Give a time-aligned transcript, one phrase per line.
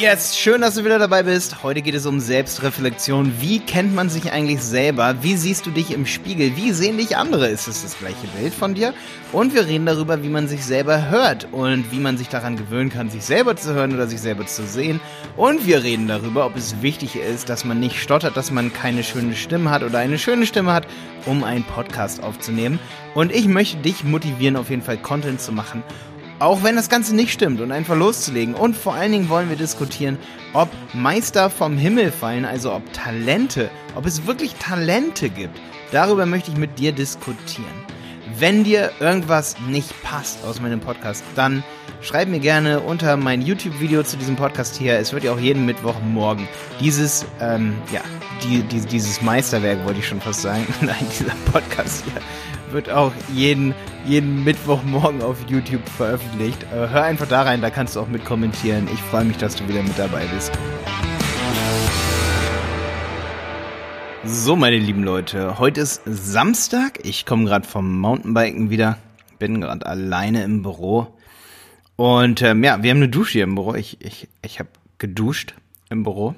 [0.00, 1.64] Yes, schön, dass du wieder dabei bist.
[1.64, 3.32] Heute geht es um Selbstreflexion.
[3.40, 5.16] Wie kennt man sich eigentlich selber?
[5.22, 6.54] Wie siehst du dich im Spiegel?
[6.54, 7.48] Wie sehen dich andere?
[7.48, 8.94] Ist es das gleiche Bild von dir?
[9.32, 12.90] Und wir reden darüber, wie man sich selber hört und wie man sich daran gewöhnen
[12.90, 15.00] kann, sich selber zu hören oder sich selber zu sehen.
[15.36, 19.02] Und wir reden darüber, ob es wichtig ist, dass man nicht stottert, dass man keine
[19.02, 20.86] schöne Stimme hat oder eine schöne Stimme hat,
[21.26, 22.78] um einen Podcast aufzunehmen.
[23.14, 25.82] Und ich möchte dich motivieren, auf jeden Fall Content zu machen
[26.38, 28.54] auch wenn das Ganze nicht stimmt und einfach loszulegen.
[28.54, 30.18] Und vor allen Dingen wollen wir diskutieren,
[30.52, 35.58] ob Meister vom Himmel fallen, also ob Talente, ob es wirklich Talente gibt.
[35.90, 37.66] Darüber möchte ich mit dir diskutieren.
[38.38, 41.64] Wenn dir irgendwas nicht passt aus meinem Podcast, dann
[42.02, 44.98] schreib mir gerne unter mein YouTube-Video zu diesem Podcast hier.
[44.98, 46.46] Es wird ja auch jeden Mittwochmorgen
[46.78, 48.02] dieses, ähm, ja,
[48.44, 50.66] die, die, dieses Meisterwerk, wollte ich schon fast sagen.
[50.80, 52.22] Nein, dieser Podcast hier
[52.72, 53.74] wird auch jeden,
[54.06, 56.62] jeden Mittwochmorgen auf YouTube veröffentlicht.
[56.72, 58.88] Äh, hör einfach da rein, da kannst du auch mit kommentieren.
[58.92, 60.52] Ich freue mich, dass du wieder mit dabei bist.
[64.24, 66.98] So, meine lieben Leute, heute ist Samstag.
[67.04, 68.98] Ich komme gerade vom Mountainbiken wieder.
[69.38, 71.06] Bin gerade alleine im Büro.
[71.96, 73.74] Und ähm, ja, wir haben eine Dusche hier im Büro.
[73.74, 75.54] Ich, ich, ich habe geduscht
[75.88, 76.34] im Büro.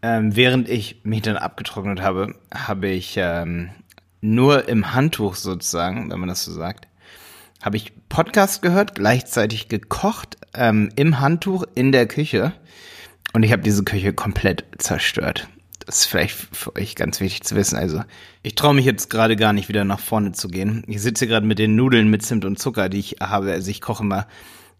[0.00, 3.70] Ähm, während ich mich dann abgetrocknet habe, habe ich ähm,
[4.20, 6.88] nur im Handtuch sozusagen, wenn man das so sagt,
[7.62, 12.52] habe ich Podcast gehört, gleichzeitig gekocht ähm, im Handtuch in der Küche
[13.32, 15.48] und ich habe diese Küche komplett zerstört.
[15.84, 17.76] Das ist vielleicht für euch ganz wichtig zu wissen.
[17.76, 18.02] Also
[18.42, 20.84] ich traue mich jetzt gerade gar nicht wieder nach vorne zu gehen.
[20.86, 23.52] Ich sitze gerade mit den Nudeln mit Zimt und Zucker, die ich habe.
[23.52, 24.26] Also ich koche immer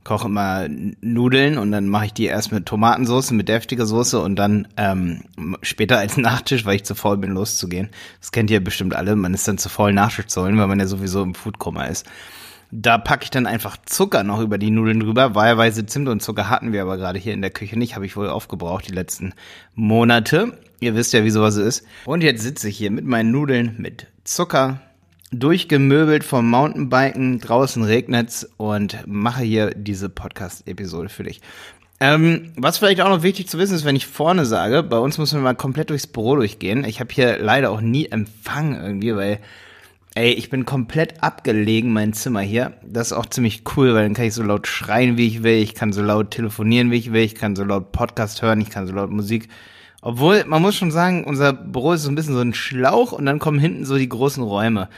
[0.09, 0.67] koche immer
[1.03, 5.23] Nudeln und dann mache ich die erst mit Tomatensauce, mit deftiger Soße und dann ähm,
[5.61, 7.91] später als Nachtisch, weil ich zu faul bin, loszugehen.
[8.19, 9.17] Das kennt ihr bestimmt alle.
[9.17, 12.07] Man ist dann zu faul, Nachtisch zu holen, weil man ja sowieso im Foodkoma ist.
[12.71, 15.35] Da packe ich dann einfach Zucker noch über die Nudeln drüber.
[15.35, 17.95] Wahlweise Zimt und Zucker hatten wir aber gerade hier in der Küche nicht.
[17.95, 19.35] Habe ich wohl aufgebraucht die letzten
[19.75, 20.59] Monate.
[20.81, 21.85] Ihr wisst ja, wie sowas ist.
[22.07, 24.81] Und jetzt sitze ich hier mit meinen Nudeln mit Zucker,
[25.31, 31.41] durchgemöbelt vom Mountainbiken, draußen regnet's und mache hier diese Podcast-Episode für dich.
[32.01, 35.19] Ähm, was vielleicht auch noch wichtig zu wissen ist, wenn ich vorne sage, bei uns
[35.19, 36.85] müssen wir mal komplett durchs Büro durchgehen.
[36.85, 39.41] Ich habe hier leider auch nie Empfang irgendwie, weil,
[40.15, 42.75] ey, ich bin komplett abgelegen, mein Zimmer hier.
[42.85, 45.61] Das ist auch ziemlich cool, weil dann kann ich so laut schreien, wie ich will.
[45.61, 47.23] Ich kann so laut telefonieren, wie ich will.
[47.23, 48.61] Ich kann so laut Podcast hören.
[48.61, 49.49] Ich kann so laut Musik.
[50.01, 53.27] Obwohl, man muss schon sagen, unser Büro ist so ein bisschen so ein Schlauch und
[53.27, 54.89] dann kommen hinten so die großen Räume.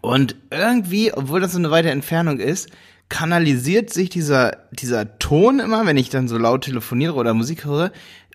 [0.00, 2.70] Und irgendwie, obwohl das so eine weite Entfernung ist,
[3.08, 7.90] kanalisiert sich dieser, dieser Ton immer, wenn ich dann so laut telefoniere oder Musik höre,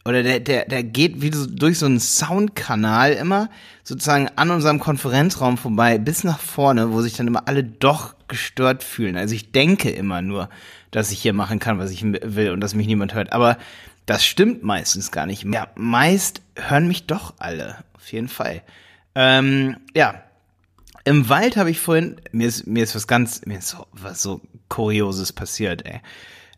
[0.08, 3.50] oder der, der, der geht wie so durch so einen Soundkanal immer
[3.84, 8.84] sozusagen an unserem Konferenzraum vorbei bis nach vorne, wo sich dann immer alle doch gestört
[8.84, 9.18] fühlen.
[9.18, 10.50] Also ich denke immer nur,
[10.92, 13.34] dass ich hier machen kann, was ich will und dass mich niemand hört.
[13.34, 13.58] Aber
[14.06, 15.44] das stimmt meistens gar nicht.
[15.44, 17.84] Ja, meist hören mich doch alle.
[17.94, 18.62] Auf jeden Fall.
[19.16, 20.22] Ähm, ja,
[21.06, 24.22] im Wald habe ich vorhin, mir ist, mir ist was ganz, mir ist so, was
[24.22, 26.02] so Kurioses passiert, ey.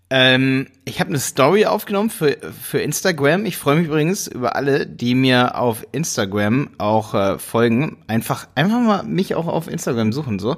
[0.09, 3.46] Ähm, ich habe eine Story aufgenommen für, für Instagram.
[3.46, 7.97] Ich freue mich übrigens über alle, die mir auf Instagram auch äh, folgen.
[8.07, 10.56] Einfach, einfach mal mich auch auf Instagram suchen, so.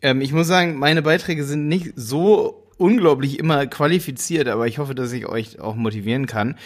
[0.00, 4.94] Ähm, ich muss sagen, meine Beiträge sind nicht so unglaublich immer qualifiziert, aber ich hoffe,
[4.94, 6.56] dass ich euch auch motivieren kann.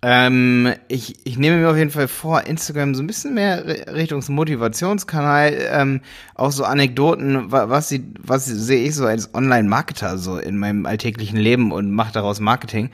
[0.00, 4.22] Ähm, ich, ich nehme mir auf jeden Fall vor, Instagram so ein bisschen mehr Richtung
[4.28, 6.00] Motivationskanal, ähm,
[6.36, 11.38] auch so Anekdoten, was, sie, was sehe ich so als Online-Marketer so in meinem alltäglichen
[11.38, 12.90] Leben und mache daraus Marketing.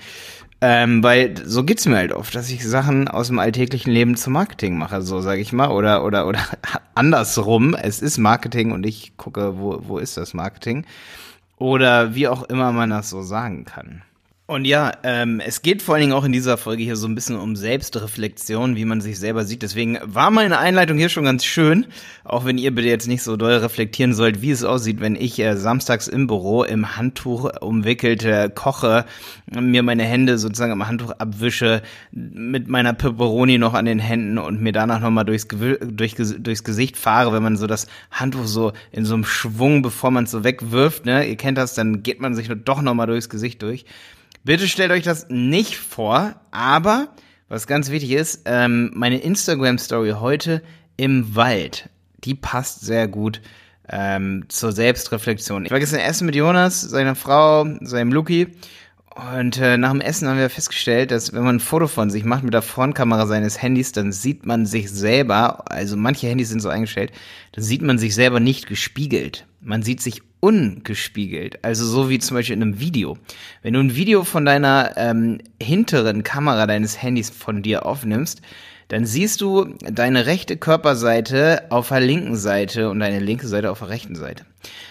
[0.62, 4.32] Ähm, weil so geht's mir halt oft, dass ich Sachen aus dem alltäglichen Leben zum
[4.32, 6.41] Marketing mache, so sage ich mal, oder oder oder
[6.94, 7.74] andersrum.
[7.74, 10.86] Es ist Marketing und ich gucke, wo wo ist das Marketing
[11.64, 14.02] oder wie auch immer man das so sagen kann.
[14.47, 17.15] Und ja, ähm, es geht vor allen Dingen auch in dieser Folge hier so ein
[17.15, 19.62] bisschen um Selbstreflexion, wie man sich selber sieht.
[19.62, 21.87] Deswegen war meine Einleitung hier schon ganz schön,
[22.25, 25.38] auch wenn ihr bitte jetzt nicht so doll reflektieren sollt, wie es aussieht, wenn ich
[25.38, 29.06] äh, samstags im Büro im Handtuch umwickelt äh, koche,
[29.47, 31.80] mir meine Hände sozusagen am Handtuch abwische,
[32.13, 36.98] mit meiner Pepperoni noch an den Händen und mir danach nochmal durchs, durch, durchs Gesicht
[36.98, 40.45] fahre, wenn man so das Handtuch so in so einem Schwung, bevor man es so
[40.45, 43.86] wegwirft, ne, ihr kennt das, dann geht man sich doch nochmal durchs Gesicht durch.
[44.46, 47.08] Bitte stellt euch das nicht vor, aber
[47.48, 50.62] was ganz wichtig ist, ähm, meine Instagram-Story heute
[50.98, 51.88] im Wald,
[52.24, 53.41] die passt sehr gut
[53.88, 55.64] ähm, zur Selbstreflexion.
[55.64, 58.48] Ich war gestern essen mit Jonas, seiner Frau, seinem Luki.
[59.38, 62.24] Und äh, nach dem Essen haben wir festgestellt, dass wenn man ein Foto von sich
[62.26, 66.60] macht mit der Frontkamera seines Handys, dann sieht man sich selber, also manche Handys sind
[66.60, 67.12] so eingestellt,
[67.52, 69.46] dann sieht man sich selber nicht gespiegelt.
[69.62, 71.64] Man sieht sich ungespiegelt.
[71.64, 73.16] Also so wie zum Beispiel in einem Video.
[73.62, 78.42] Wenn du ein Video von deiner ähm, hinteren Kamera deines Handys von dir aufnimmst,
[78.88, 83.78] dann siehst du deine rechte Körperseite auf der linken Seite und deine linke Seite auf
[83.78, 84.44] der rechten Seite.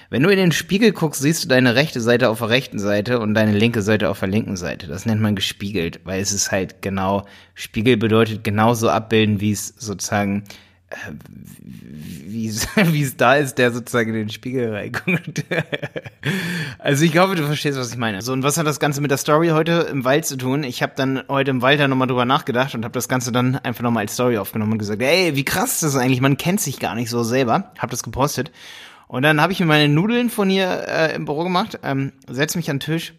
[0.09, 3.19] Wenn du in den Spiegel guckst, siehst du deine rechte Seite auf der rechten Seite
[3.19, 4.87] und deine linke Seite auf der linken Seite.
[4.87, 9.67] Das nennt man gespiegelt, weil es ist halt genau, Spiegel bedeutet genauso abbilden, wie es
[9.67, 10.45] sozusagen
[12.25, 15.45] wie es da ist, der sozusagen in den Spiegel reinguckt.
[16.79, 18.21] also ich glaube, du verstehst, was ich meine.
[18.21, 20.63] So, und was hat das Ganze mit der Story heute im Wald zu tun?
[20.63, 23.55] Ich habe dann heute im Wald da nochmal drüber nachgedacht und habe das Ganze dann
[23.57, 26.21] einfach nochmal als Story aufgenommen und gesagt, ey, wie krass ist das eigentlich?
[26.21, 27.71] Man kennt sich gar nicht so selber.
[27.77, 28.51] Hab das gepostet.
[29.07, 32.55] Und dann habe ich mir meine Nudeln von hier äh, im Büro gemacht, ähm, setz
[32.55, 33.13] mich an den Tisch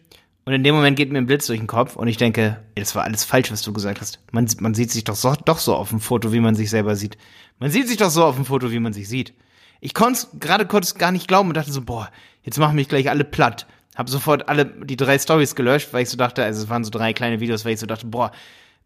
[0.45, 2.81] und in dem Moment geht mir ein Blitz durch den Kopf und ich denke, ey,
[2.81, 4.19] das war alles falsch, was du gesagt hast.
[4.31, 6.95] Man, man sieht sich doch so, doch so auf dem Foto, wie man sich selber
[6.95, 7.17] sieht.
[7.59, 9.33] Man sieht sich doch so auf dem Foto, wie man sich sieht.
[9.81, 12.09] Ich konnte gerade kurz gar nicht glauben und dachte so, boah,
[12.43, 13.67] jetzt machen mich gleich alle platt.
[13.95, 16.91] Hab sofort alle die drei Stories gelöscht, weil ich so dachte, also es waren so
[16.91, 18.31] drei kleine Videos, weil ich so dachte, boah,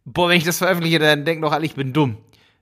[0.05, 2.17] boah, wenn ich das veröffentliche, dann denken doch alle, ich bin dumm.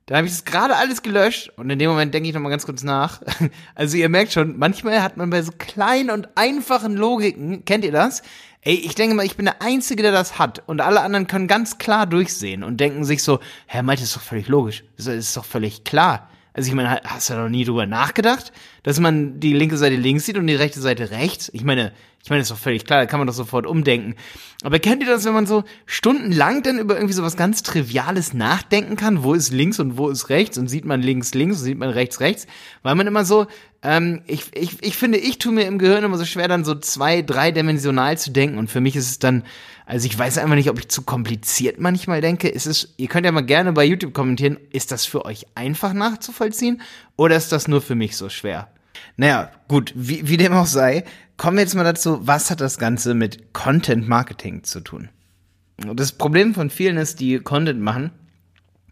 [0.08, 2.48] Da habe ich das gerade alles gelöscht und in dem Moment denke ich noch mal
[2.48, 3.20] ganz kurz nach.
[3.74, 7.92] Also ihr merkt schon, manchmal hat man bei so kleinen und einfachen Logiken, kennt ihr
[7.92, 8.22] das?
[8.62, 10.62] Ey, ich denke mal, ich bin der Einzige, der das hat.
[10.66, 14.22] Und alle anderen können ganz klar durchsehen und denken sich so, Herr Malte, ist doch
[14.22, 14.82] völlig logisch.
[14.96, 16.30] Das ist doch völlig klar.
[16.58, 18.50] Also ich meine, hast du da noch nie drüber nachgedacht,
[18.82, 21.52] dass man die linke Seite links sieht und die rechte Seite rechts?
[21.54, 21.92] Ich meine,
[22.24, 24.16] ich meine, das ist doch völlig klar, da kann man doch sofort umdenken.
[24.64, 28.34] Aber kennt ihr das, wenn man so stundenlang dann über irgendwie so was ganz Triviales
[28.34, 29.22] nachdenken kann?
[29.22, 30.58] Wo ist links und wo ist rechts?
[30.58, 32.48] Und sieht man links links und sieht man rechts rechts?
[32.82, 33.46] Weil man immer so,
[33.82, 36.74] ähm, ich, ich, ich finde, ich tue mir im Gehirn immer so schwer, dann so
[36.74, 38.58] zwei, dreidimensional zu denken.
[38.58, 39.44] Und für mich ist es dann,
[39.86, 42.48] also ich weiß einfach nicht, ob ich zu kompliziert manchmal denke.
[42.48, 45.92] Ist es, ihr könnt ja mal gerne bei YouTube kommentieren, ist das für euch einfach
[45.92, 46.82] nachzuvollziehen?
[47.16, 48.68] Oder ist das nur für mich so schwer?
[49.16, 51.04] Naja, gut, wie, wie dem auch sei,
[51.36, 55.08] kommen wir jetzt mal dazu, was hat das Ganze mit Content Marketing zu tun?
[55.76, 58.10] Das Problem von vielen ist, die Content machen,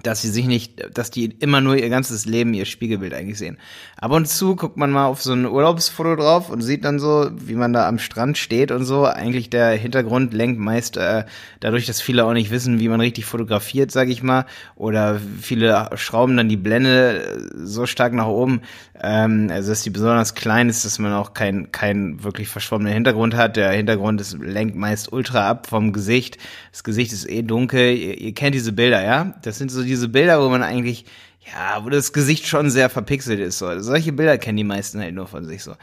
[0.07, 3.59] dass sie sich nicht, dass die immer nur ihr ganzes Leben ihr Spiegelbild eigentlich sehen.
[3.97, 7.29] Ab und zu guckt man mal auf so ein Urlaubsfoto drauf und sieht dann so,
[7.35, 9.05] wie man da am Strand steht und so.
[9.05, 11.25] Eigentlich der Hintergrund lenkt meist äh,
[11.61, 15.91] dadurch, dass viele auch nicht wissen, wie man richtig fotografiert, sag ich mal, oder viele
[15.97, 18.61] schrauben dann die Blende so stark nach oben,
[19.03, 23.35] ähm, also dass die besonders klein ist, dass man auch kein kein wirklich verschwommenen Hintergrund
[23.35, 23.57] hat.
[23.57, 26.39] Der Hintergrund ist lenkt meist ultra ab vom Gesicht.
[26.71, 27.97] Das Gesicht ist eh dunkel.
[27.97, 29.35] Ihr, ihr kennt diese Bilder, ja?
[29.43, 31.07] Das sind so die diese Bilder, wo man eigentlich,
[31.47, 33.59] ja, wo das Gesicht schon sehr verpixelt ist.
[33.59, 33.81] So.
[33.81, 35.75] Solche Bilder kennen die meisten halt nur von sich so.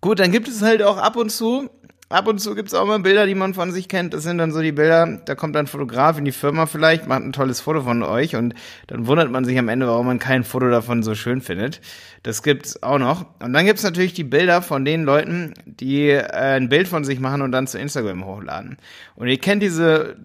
[0.00, 1.70] Gut, dann gibt es halt auch ab und zu,
[2.08, 4.14] ab und zu gibt es auch mal Bilder, die man von sich kennt.
[4.14, 7.22] Das sind dann so die Bilder, da kommt ein Fotograf in die Firma vielleicht, macht
[7.22, 8.54] ein tolles Foto von euch und
[8.86, 11.80] dann wundert man sich am Ende, warum man kein Foto davon so schön findet.
[12.22, 13.26] Das gibt's auch noch.
[13.40, 17.20] Und dann gibt's natürlich die Bilder von den Leuten, die äh, ein Bild von sich
[17.20, 18.76] machen und dann zu Instagram hochladen.
[19.14, 20.16] Und ihr kennt diese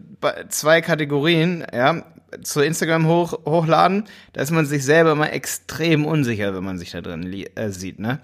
[0.50, 2.04] zwei Kategorien, ja
[2.42, 6.92] zu Instagram hoch, hochladen, da ist man sich selber mal extrem unsicher, wenn man sich
[6.92, 8.00] da drin äh, sieht.
[8.00, 8.20] Ne?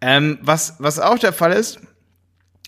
[0.00, 1.80] Ähm, was, was auch der Fall ist,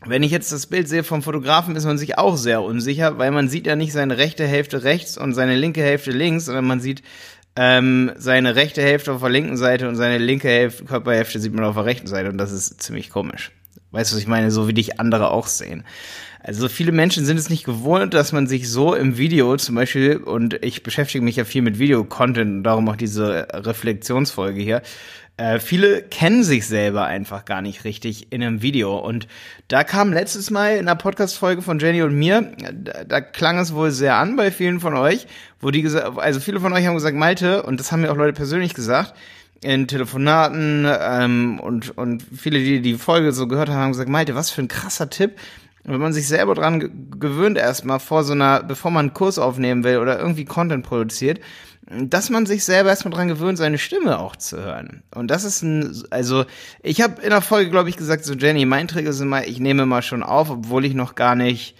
[0.07, 3.31] wenn ich jetzt das Bild sehe vom Fotografen, ist man sich auch sehr unsicher, weil
[3.31, 6.81] man sieht ja nicht seine rechte Hälfte rechts und seine linke Hälfte links, sondern man
[6.81, 7.03] sieht
[7.57, 11.65] ähm, seine rechte Hälfte auf der linken Seite und seine linke Hälfte, Körperhälfte sieht man
[11.65, 13.53] auf der rechten Seite und das ist ziemlich komisch.
[13.91, 14.51] Weißt du, was ich meine?
[14.51, 15.85] So wie dich andere auch sehen.
[16.43, 20.17] Also viele Menschen sind es nicht gewohnt, dass man sich so im Video zum Beispiel,
[20.17, 24.83] und ich beschäftige mich ja viel mit Video-Content und darum auch diese Reflexionsfolge hier,
[25.37, 28.99] äh, viele kennen sich selber einfach gar nicht richtig in einem Video.
[28.99, 29.29] Und
[29.69, 33.75] da kam letztes Mal in einer Podcast-Folge von Jenny und mir, da, da, klang es
[33.75, 35.27] wohl sehr an bei vielen von euch,
[35.61, 38.17] wo die gesagt, also viele von euch haben gesagt, Malte, und das haben mir auch
[38.17, 39.15] Leute persönlich gesagt,
[39.63, 44.35] in Telefonaten ähm, und, und viele, die die Folge so gehört haben, haben gesagt, Malte,
[44.35, 45.33] was für ein krasser Tipp
[45.91, 49.85] wenn man sich selber dran gewöhnt erstmal vor so einer, bevor man einen Kurs aufnehmen
[49.85, 51.41] will oder irgendwie Content produziert,
[51.91, 55.03] dass man sich selber erstmal dran gewöhnt, seine Stimme auch zu hören.
[55.15, 56.45] Und das ist ein, also
[56.83, 59.59] ich habe in der Folge, glaube ich, gesagt, so Jenny, mein Trick ist immer, ich
[59.59, 61.75] nehme mal schon auf, obwohl ich noch gar nicht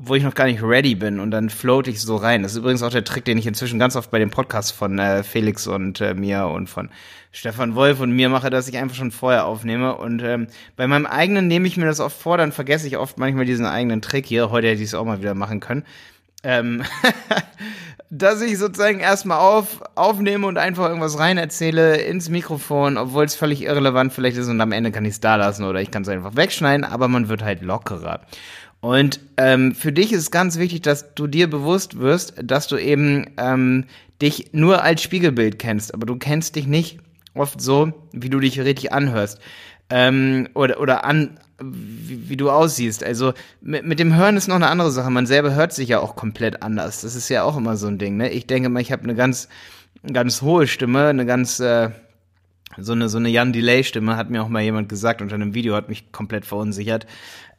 [0.00, 2.42] obwohl ich noch gar nicht ready bin und dann float ich so rein.
[2.42, 4.98] Das ist übrigens auch der Trick, den ich inzwischen ganz oft bei dem Podcast von
[4.98, 6.88] äh, Felix und äh, mir und von
[7.32, 9.94] Stefan Wolf und mir mache, dass ich einfach schon vorher aufnehme.
[9.96, 13.18] Und ähm, bei meinem eigenen nehme ich mir das oft vor, dann vergesse ich oft
[13.18, 14.50] manchmal diesen eigenen Trick hier.
[14.50, 15.84] Heute hätte ich es auch mal wieder machen können.
[16.44, 16.82] Ähm,
[18.10, 23.36] dass ich sozusagen erstmal auf, aufnehme und einfach irgendwas rein erzähle ins Mikrofon, obwohl es
[23.36, 26.02] völlig irrelevant vielleicht ist und am Ende kann ich es da lassen oder ich kann
[26.02, 28.20] es einfach wegschneiden, aber man wird halt lockerer.
[28.80, 32.76] Und ähm, für dich ist es ganz wichtig, dass du dir bewusst wirst, dass du
[32.76, 33.84] eben ähm,
[34.22, 36.98] dich nur als Spiegelbild kennst, aber du kennst dich nicht
[37.34, 39.38] oft so, wie du dich richtig anhörst.
[39.90, 43.04] ähm, oder, oder an, wie, wie du aussiehst.
[43.04, 45.10] Also mit, mit dem Hören ist noch eine andere Sache.
[45.10, 47.02] Man selber hört sich ja auch komplett anders.
[47.02, 48.16] Das ist ja auch immer so ein Ding.
[48.16, 48.30] Ne?
[48.30, 49.48] Ich denke mal, ich habe eine ganz,
[50.10, 51.90] ganz hohe Stimme, eine ganz äh,
[52.78, 55.54] so eine so eine Jan Delay Stimme hat mir auch mal jemand gesagt unter einem
[55.54, 57.06] Video hat mich komplett verunsichert.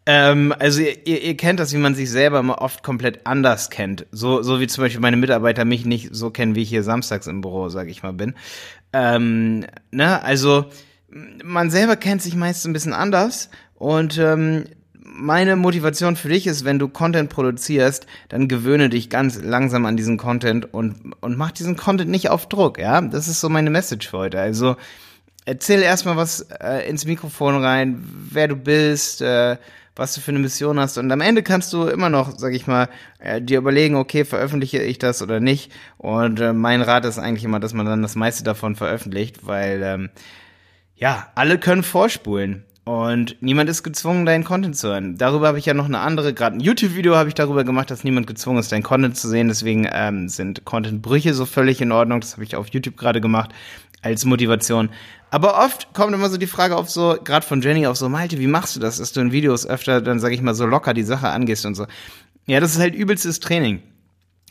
[0.06, 4.08] Ähm, also ihr, ihr kennt das, wie man sich selber immer oft komplett anders kennt.
[4.12, 7.28] So, so wie zum Beispiel meine Mitarbeiter mich nicht so kennen, wie ich hier samstags
[7.28, 8.34] im Büro, sag ich mal, bin.
[8.94, 10.66] Ähm, ne, also
[11.44, 14.66] man selber kennt sich meist ein bisschen anders und ähm,
[15.04, 19.98] meine Motivation für dich ist, wenn du Content produzierst, dann gewöhne dich ganz langsam an
[19.98, 23.02] diesen Content und, und mach diesen Content nicht auf Druck, ja?
[23.02, 24.40] Das ist so meine Message für heute.
[24.40, 24.78] Also
[25.46, 29.58] erzähl erstmal was äh, ins Mikrofon rein, wer du bist, äh,
[30.02, 32.66] was du für eine Mission hast und am Ende kannst du immer noch, sag ich
[32.66, 32.90] mal,
[33.20, 37.44] äh, dir überlegen, okay, veröffentliche ich das oder nicht und äh, mein Rat ist eigentlich
[37.44, 40.10] immer, dass man dann das meiste davon veröffentlicht, weil ähm,
[40.96, 42.66] ja, alle können vorspulen.
[42.84, 45.16] Und niemand ist gezwungen, deinen Content zu hören.
[45.16, 48.04] Darüber habe ich ja noch eine andere, gerade ein YouTube-Video habe ich darüber gemacht, dass
[48.04, 49.50] niemand gezwungen ist, deinen Content zu sehen.
[49.50, 52.22] Deswegen ähm, sind Content-Brüche so völlig in Ordnung.
[52.22, 53.52] Das habe ich auf YouTube gerade gemacht
[54.02, 54.90] als Motivation.
[55.32, 58.38] Aber oft kommt immer so die Frage auf so, gerade von Jenny auf so, Malte,
[58.38, 60.94] wie machst du das, dass du in Videos öfter, dann sage ich mal, so locker
[60.94, 61.88] die Sache angehst und so.
[62.48, 63.82] Ja, das ist halt übelstes Training.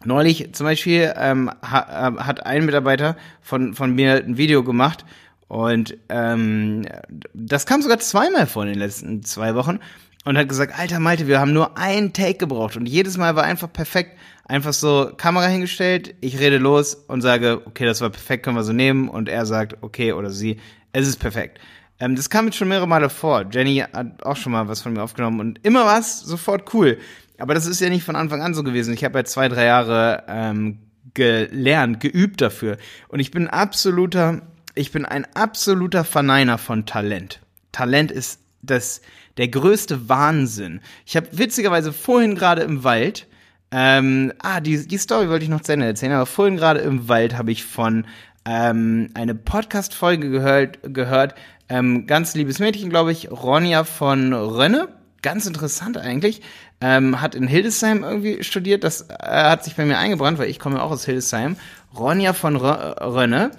[0.05, 5.05] Neulich zum Beispiel ähm, ha, äh, hat ein Mitarbeiter von, von mir ein Video gemacht
[5.49, 6.87] und ähm,
[7.35, 9.81] das kam sogar zweimal vor in den letzten zwei Wochen
[10.25, 13.45] und hat gesagt, alter Malte, wir haben nur einen Take gebraucht und jedes Mal war
[13.45, 14.19] einfach perfekt.
[14.45, 18.65] Einfach so Kamera hingestellt, ich rede los und sage, okay, das war perfekt, können wir
[18.65, 20.59] so nehmen und er sagt, okay oder sie,
[20.93, 21.61] es ist perfekt.
[22.01, 23.47] Ähm, das kam jetzt schon mehrere Male vor.
[23.49, 26.99] Jenny hat auch schon mal was von mir aufgenommen und immer was sofort cool.
[27.39, 28.93] Aber das ist ja nicht von Anfang an so gewesen.
[28.93, 30.81] Ich habe ja zwei, drei Jahre ähm,
[31.15, 32.77] gelernt, geübt dafür
[33.09, 34.43] und ich bin absoluter
[34.75, 37.41] ich bin ein absoluter Verneiner von Talent.
[37.73, 39.01] Talent ist das
[39.37, 40.81] der größte Wahnsinn.
[41.07, 43.27] Ich habe witzigerweise vorhin gerade im Wald,
[43.73, 47.09] ähm, ah, die, die Story wollte ich noch zu Ende erzählen, aber vorhin gerade im
[47.09, 48.05] Wald habe ich von
[48.45, 51.35] ähm, eine Podcast-Folge gehört, gehört
[51.69, 54.89] ähm, ganz liebes Mädchen, glaube ich, Ronja von Rönne,
[55.23, 56.43] ganz interessant eigentlich,
[56.81, 60.59] ähm, hat in Hildesheim irgendwie studiert, das äh, hat sich bei mir eingebrannt, weil ich
[60.59, 61.57] komme auch aus Hildesheim,
[61.97, 63.53] Ronja von Rönne,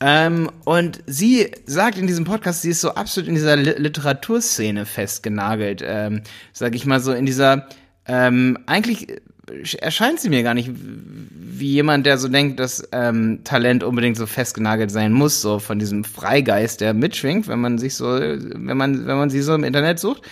[0.00, 5.82] ähm, und sie sagt in diesem Podcast, sie ist so absolut in dieser Literaturszene festgenagelt,
[5.84, 6.22] ähm,
[6.52, 7.66] sag ich mal so, in dieser,
[8.06, 9.08] ähm, eigentlich
[9.80, 14.26] erscheint sie mir gar nicht wie jemand, der so denkt, dass ähm, Talent unbedingt so
[14.26, 19.06] festgenagelt sein muss, so von diesem Freigeist, der mitschwingt, wenn man sich so, wenn man,
[19.06, 20.22] wenn man sie so im Internet sucht.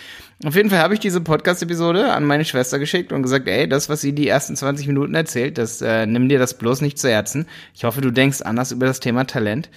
[0.42, 3.88] Auf jeden Fall habe ich diese Podcast-Episode an meine Schwester geschickt und gesagt, ey, das,
[3.88, 7.08] was sie die ersten 20 Minuten erzählt, das äh, nimm dir das bloß nicht zu
[7.08, 7.46] Herzen.
[7.74, 9.70] Ich hoffe, du denkst anders über das Thema Talent.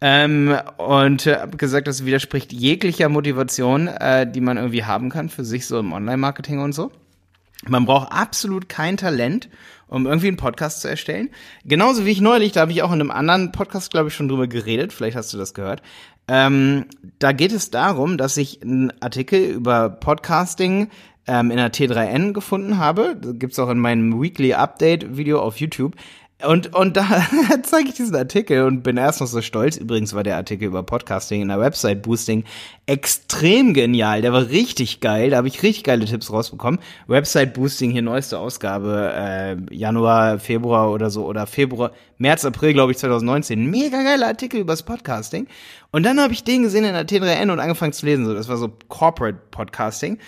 [0.00, 5.30] Ähm, und äh, habe gesagt, das widerspricht jeglicher Motivation, äh, die man irgendwie haben kann
[5.30, 6.92] für sich so im Online-Marketing und so.
[7.66, 9.48] Man braucht absolut kein Talent,
[9.86, 11.30] um irgendwie einen Podcast zu erstellen.
[11.64, 14.28] Genauso wie ich neulich, da habe ich auch in einem anderen Podcast, glaube ich, schon
[14.28, 15.80] drüber geredet, vielleicht hast du das gehört.
[16.26, 16.86] Ähm,
[17.18, 20.88] da geht es darum, dass ich einen Artikel über Podcasting
[21.26, 23.16] ähm, in der T3N gefunden habe.
[23.20, 25.94] Das gibt's auch in meinem Weekly Update Video auf YouTube.
[26.46, 27.04] Und, und da
[27.62, 29.76] zeige ich diesen Artikel und bin erst noch so stolz.
[29.76, 32.44] Übrigens war der Artikel über Podcasting in der Website Boosting
[32.86, 34.22] extrem genial.
[34.22, 35.30] Der war richtig geil.
[35.30, 36.80] Da habe ich richtig geile Tipps rausbekommen.
[37.06, 42.92] Website Boosting, hier neueste Ausgabe, äh, Januar, Februar oder so, oder Februar, März, April, glaube
[42.92, 43.70] ich, 2019.
[43.70, 45.46] Mega geiler Artikel übers Podcasting.
[45.90, 48.26] Und dann habe ich den gesehen in der T3N und angefangen zu lesen.
[48.26, 50.18] So, das war so Corporate Podcasting.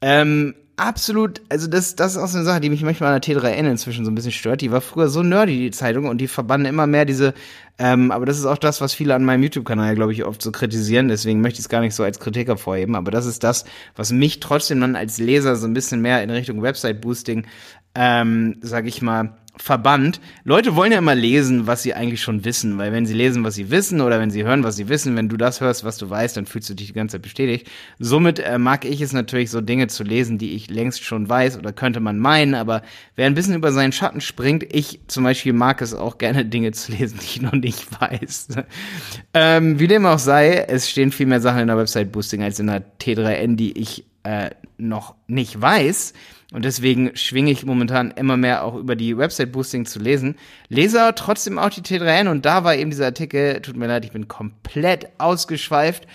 [0.00, 3.36] Ähm, absolut, also das, das ist auch so eine Sache, die mich manchmal an der
[3.36, 4.60] T3N inzwischen so ein bisschen stört.
[4.60, 7.34] Die war früher so nerdy, die Zeitung, und die verbanden immer mehr diese,
[7.78, 10.52] ähm, aber das ist auch das, was viele an meinem YouTube-Kanal, glaube ich, oft so
[10.52, 13.64] kritisieren, deswegen möchte ich es gar nicht so als Kritik hervorheben, aber das ist das,
[13.96, 17.46] was mich trotzdem dann als Leser so ein bisschen mehr in Richtung Website-Boosting,
[17.94, 20.20] ähm, sag ich mal, verbannt.
[20.44, 23.54] Leute wollen ja immer lesen, was sie eigentlich schon wissen, weil wenn sie lesen, was
[23.54, 26.08] sie wissen oder wenn sie hören, was sie wissen, wenn du das hörst, was du
[26.08, 27.68] weißt, dann fühlst du dich die ganze Zeit bestätigt.
[27.98, 31.58] Somit äh, mag ich es natürlich so Dinge zu lesen, die ich längst schon weiß
[31.58, 32.82] oder könnte man meinen, aber
[33.16, 36.72] wer ein bisschen über seinen Schatten springt, ich zum Beispiel mag es auch gerne Dinge
[36.72, 38.48] zu lesen, die ich noch nicht weiß.
[39.34, 42.60] ähm, wie dem auch sei, es stehen viel mehr Sachen in der Website Boosting als
[42.60, 46.12] in der T3N, die ich äh, noch nicht weiß.
[46.52, 50.36] Und deswegen schwinge ich momentan immer mehr auch über die Website-Boosting zu lesen.
[50.68, 54.12] Lese trotzdem auch die T3N und da war eben dieser Artikel, tut mir leid, ich
[54.12, 56.06] bin komplett ausgeschweift.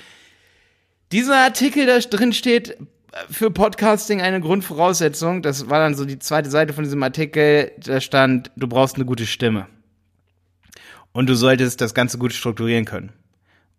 [1.12, 2.78] Dieser Artikel, da drin steht,
[3.30, 8.00] für Podcasting eine Grundvoraussetzung, das war dann so die zweite Seite von diesem Artikel, da
[8.00, 9.68] stand, du brauchst eine gute Stimme.
[11.12, 13.12] Und du solltest das Ganze gut strukturieren können.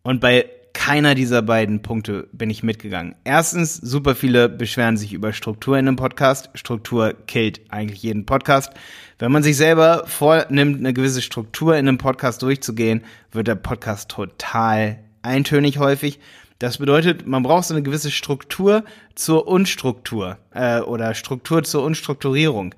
[0.02, 0.50] Und bei
[0.85, 3.15] keiner dieser beiden Punkte bin ich mitgegangen.
[3.23, 6.51] Erstens, super viele beschweren sich über Struktur in einem Podcast.
[6.55, 8.73] Struktur killt eigentlich jeden Podcast.
[9.21, 14.11] Wenn man sich selber vornimmt, eine gewisse Struktur in einem Podcast durchzugehen, wird der Podcast
[14.11, 16.19] total eintönig häufig.
[16.59, 18.83] Das bedeutet, man braucht so eine gewisse Struktur
[19.15, 22.75] zur Unstruktur äh, oder Struktur zur Unstrukturierung.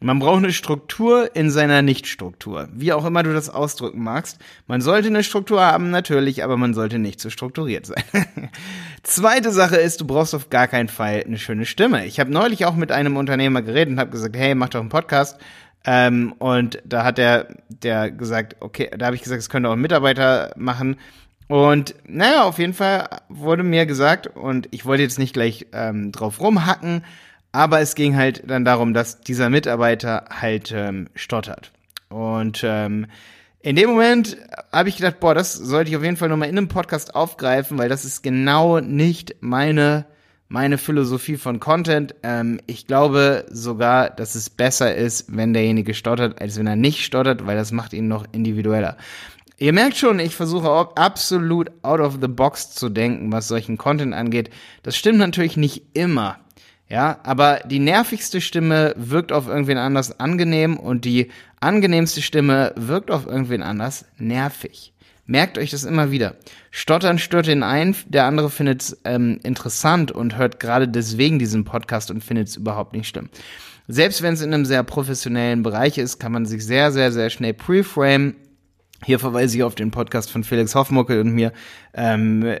[0.00, 2.68] Man braucht eine Struktur in seiner Nichtstruktur.
[2.72, 4.38] Wie auch immer du das ausdrücken magst.
[4.68, 8.04] Man sollte eine Struktur haben, natürlich, aber man sollte nicht zu strukturiert sein.
[9.02, 12.06] Zweite Sache ist, du brauchst auf gar keinen Fall eine schöne Stimme.
[12.06, 14.88] Ich habe neulich auch mit einem Unternehmer geredet und habe gesagt, hey, mach doch einen
[14.88, 15.40] Podcast.
[15.84, 19.72] Ähm, und da hat der, der gesagt, okay, da habe ich gesagt, es könnte auch
[19.72, 20.96] ein Mitarbeiter machen.
[21.48, 26.12] Und naja, auf jeden Fall wurde mir gesagt, und ich wollte jetzt nicht gleich ähm,
[26.12, 27.02] drauf rumhacken,
[27.58, 31.72] aber es ging halt dann darum, dass dieser Mitarbeiter halt ähm, stottert.
[32.08, 33.08] Und ähm,
[33.62, 34.36] in dem Moment
[34.70, 37.76] habe ich gedacht, boah, das sollte ich auf jeden Fall nochmal in einem Podcast aufgreifen,
[37.76, 40.06] weil das ist genau nicht meine,
[40.46, 42.14] meine Philosophie von Content.
[42.22, 47.04] Ähm, ich glaube sogar, dass es besser ist, wenn derjenige stottert, als wenn er nicht
[47.04, 48.96] stottert, weil das macht ihn noch individueller.
[49.56, 54.14] Ihr merkt schon, ich versuche absolut out of the box zu denken, was solchen Content
[54.14, 54.50] angeht.
[54.84, 56.38] Das stimmt natürlich nicht immer.
[56.88, 61.30] Ja, aber die nervigste Stimme wirkt auf irgendwen anders angenehm und die
[61.60, 64.94] angenehmste Stimme wirkt auf irgendwen anders nervig.
[65.26, 66.36] Merkt euch das immer wieder.
[66.70, 71.64] Stottern stört den einen, der andere findet es ähm, interessant und hört gerade deswegen diesen
[71.64, 73.28] Podcast und findet es überhaupt nicht schlimm.
[73.88, 77.28] Selbst wenn es in einem sehr professionellen Bereich ist, kann man sich sehr, sehr, sehr
[77.28, 78.36] schnell preframe
[79.04, 81.52] hier verweise ich auf den Podcast von Felix Hoffmuckel und mir.
[81.94, 82.56] Ähm,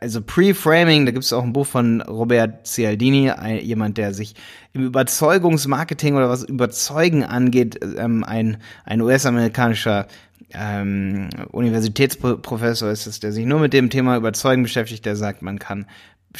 [0.00, 4.34] also Pre-Framing, da gibt es auch ein Buch von Robert Cialdini, ein, jemand, der sich
[4.72, 10.06] im Überzeugungsmarketing oder was Überzeugen angeht, ähm, ein, ein US-amerikanischer
[10.52, 15.58] ähm, Universitätsprofessor ist es, der sich nur mit dem Thema Überzeugen beschäftigt, der sagt, man
[15.58, 15.86] kann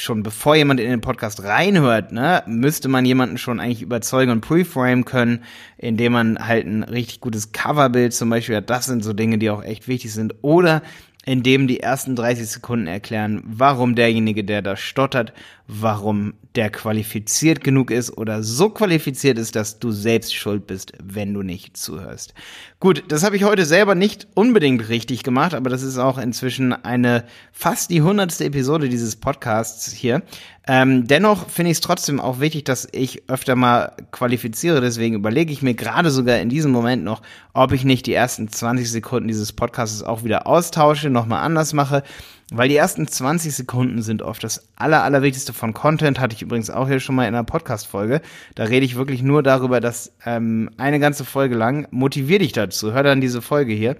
[0.00, 4.40] schon bevor jemand in den Podcast reinhört, ne, müsste man jemanden schon eigentlich überzeugen und
[4.40, 5.45] preframe können,
[5.76, 8.70] indem man halt ein richtig gutes Coverbild zum Beispiel hat.
[8.70, 10.35] Das sind so Dinge, die auch echt wichtig sind.
[10.42, 10.83] Oder
[11.25, 15.35] indem die ersten 30 Sekunden erklären, warum derjenige, der da stottert,
[15.70, 21.35] warum der qualifiziert genug ist oder so qualifiziert ist, dass du selbst schuld bist, wenn
[21.35, 22.33] du nicht zuhörst.
[22.81, 26.72] Gut, das habe ich heute selber nicht unbedingt richtig gemacht, aber das ist auch inzwischen
[26.72, 30.22] eine fast die hundertste Episode dieses Podcasts hier.
[30.66, 34.81] Ähm, dennoch finde ich es trotzdem auch wichtig, dass ich öfter mal qualifiziere.
[34.81, 37.20] Deswegen überlege ich mir gerade sogar in diesem Moment noch,
[37.52, 42.02] ob ich nicht die ersten 20 Sekunden dieses Podcasts auch wieder austausche, nochmal anders mache.
[42.50, 46.70] Weil die ersten 20 Sekunden sind oft das aller, allerwichtigste von Content, hatte ich übrigens
[46.70, 48.22] auch hier schon mal in einer Podcast-Folge.
[48.54, 52.94] Da rede ich wirklich nur darüber, dass ähm, eine ganze Folge lang motivier dich dazu.
[52.94, 53.96] Hör dann diese Folge hier.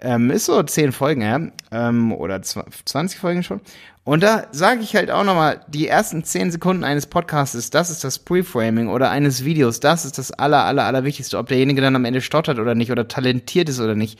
[0.00, 1.40] Ähm, ist so 10 Folgen, ja.
[1.72, 3.60] Ähm, oder 20 Folgen schon.
[4.02, 8.02] Und da sage ich halt auch nochmal, die ersten 10 Sekunden eines Podcasts, das ist
[8.02, 11.36] das Preframing oder eines Videos, das ist das aller, aller, allerwichtigste.
[11.36, 14.18] Ob derjenige dann am Ende stottert oder nicht oder talentiert ist oder nicht,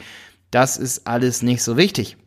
[0.50, 2.18] das ist alles nicht so wichtig.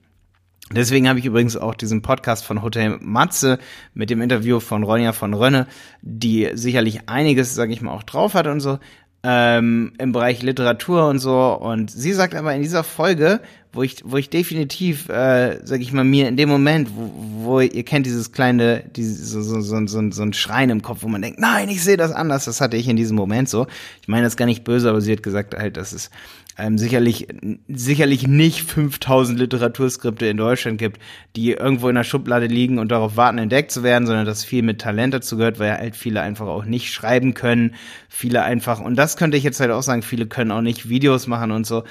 [0.72, 3.60] Deswegen habe ich übrigens auch diesen Podcast von Hotel Matze
[3.94, 5.68] mit dem Interview von Ronja von Rönne,
[6.02, 8.80] die sicherlich einiges, sage ich mal, auch drauf hat und so,
[9.24, 11.54] ähm, im Bereich Literatur und so.
[11.54, 13.40] Und sie sagt aber in dieser Folge,
[13.72, 17.12] wo ich, wo ich definitiv, äh, sag ich mal, mir in dem Moment, wo,
[17.46, 21.00] wo ihr kennt dieses kleine, dieses, so, so, so, so, so ein Schreien im Kopf,
[21.02, 23.66] wo man denkt, nein, ich sehe das anders, das hatte ich in diesem Moment so.
[24.02, 26.10] Ich meine das gar nicht böse, aber sie hat gesagt halt, dass es
[26.58, 27.28] ähm, sicherlich,
[27.68, 31.00] sicherlich nicht 5000 Literaturskripte in Deutschland gibt,
[31.36, 34.62] die irgendwo in der Schublade liegen und darauf warten, entdeckt zu werden, sondern dass viel
[34.62, 37.76] mit Talent dazu gehört, weil halt viele einfach auch nicht schreiben können,
[38.08, 41.28] viele einfach, und das könnte ich jetzt halt auch sagen, viele können auch nicht Videos
[41.28, 41.84] machen und so.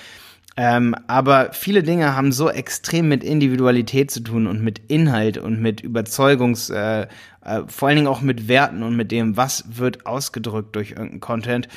[0.55, 5.61] Ähm, aber viele Dinge haben so extrem mit Individualität zu tun und mit Inhalt und
[5.61, 7.07] mit Überzeugungs, äh,
[7.43, 11.21] äh, vor allen Dingen auch mit Werten und mit dem, was wird ausgedrückt durch irgendeinen
[11.21, 11.69] Content,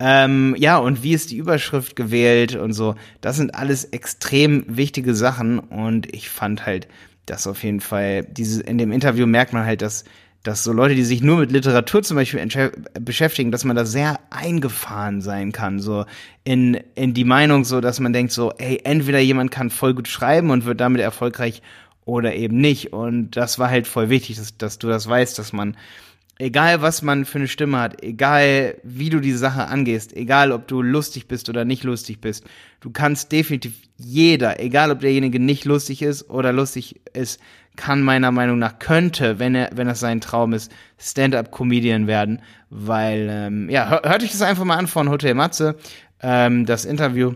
[0.00, 2.96] ähm, ja, und wie ist die Überschrift gewählt und so.
[3.20, 6.88] Das sind alles extrem wichtige Sachen und ich fand halt,
[7.26, 10.04] dass auf jeden Fall, diese, in dem Interview merkt man halt, dass,
[10.42, 12.46] dass so Leute, die sich nur mit Literatur zum Beispiel
[13.00, 16.04] beschäftigen, dass man da sehr eingefahren sein kann, so
[16.42, 20.08] in, in die Meinung so, dass man denkt so, ey, entweder jemand kann voll gut
[20.08, 21.62] schreiben und wird damit erfolgreich
[22.04, 22.92] oder eben nicht.
[22.92, 25.76] Und das war halt voll wichtig, dass, dass du das weißt, dass man
[26.38, 30.66] egal was man für eine Stimme hat, egal wie du die Sache angehst, egal ob
[30.66, 32.44] du lustig bist oder nicht lustig bist,
[32.80, 37.40] du kannst definitiv jeder, egal ob derjenige nicht lustig ist oder lustig ist,
[37.76, 43.28] kann meiner Meinung nach könnte, wenn er, wenn das sein Traum ist, Stand-up-Comedian werden, weil
[43.30, 45.76] ähm, ja, hör, hört euch das einfach mal an von Hotel Matze,
[46.20, 47.34] ähm, das Interview.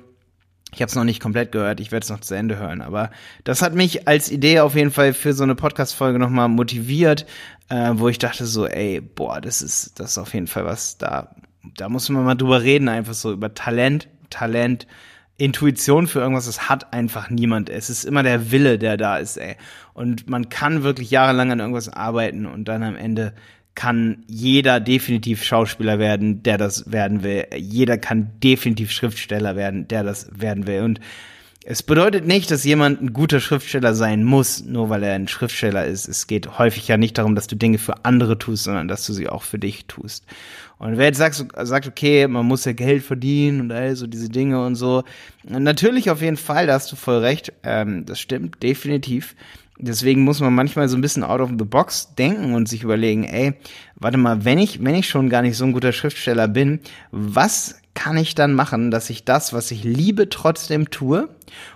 [0.75, 2.83] Ich habe es noch nicht komplett gehört, ich werde es noch zu Ende hören.
[2.83, 3.11] Aber
[3.45, 7.27] das hat mich als Idee auf jeden Fall für so eine Podcast-Folge nochmal motiviert,
[7.69, 10.99] äh, wo ich dachte so, ey, boah, das ist, das ist auf jeden Fall was,
[10.99, 11.35] da,
[11.77, 14.87] da muss man mal drüber reden, einfach so über Talent, Talent,
[15.39, 17.71] Intuition für irgendwas, das hat einfach niemand.
[17.71, 19.57] Es ist immer der Wille, der da ist, ey.
[19.95, 23.33] Und man kann wirklich jahrelang an irgendwas arbeiten und dann am Ende
[23.79, 27.47] kann jeder definitiv Schauspieler werden, der das werden will.
[27.57, 30.83] Jeder kann definitiv Schriftsteller werden, der das werden will.
[30.83, 30.99] Und
[31.65, 35.85] es bedeutet nicht, dass jemand ein guter Schriftsteller sein muss, nur weil er ein Schriftsteller
[35.85, 36.09] ist.
[36.09, 39.13] Es geht häufig ja nicht darum, dass du Dinge für andere tust, sondern dass du
[39.13, 40.25] sie auch für dich tust.
[40.79, 44.29] Und wer jetzt sagt, sagt okay, man muss ja Geld verdienen und all so diese
[44.29, 45.05] Dinge und so.
[45.45, 47.53] Natürlich auf jeden Fall, da hast du voll recht.
[47.63, 49.37] Ähm, das stimmt, definitiv.
[49.81, 53.25] Deswegen muss man manchmal so ein bisschen out of the box denken und sich überlegen,
[53.25, 53.55] ey,
[53.95, 56.81] warte mal, wenn ich, wenn ich schon gar nicht so ein guter Schriftsteller bin,
[57.13, 61.29] was kann ich dann machen, dass ich das, was ich liebe, trotzdem tue